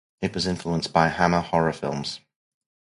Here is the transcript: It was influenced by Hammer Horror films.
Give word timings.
It 0.19 0.33
was 0.33 0.47
influenced 0.47 0.91
by 0.93 1.09
Hammer 1.09 1.41
Horror 1.41 1.73
films. 1.73 2.21